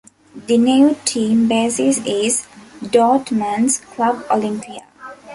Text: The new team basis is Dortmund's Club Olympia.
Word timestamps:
The 0.47 0.57
new 0.57 0.97
team 1.05 1.47
basis 1.47 2.03
is 2.07 2.47
Dortmund's 2.81 3.77
Club 3.77 4.25
Olympia. 4.31 4.87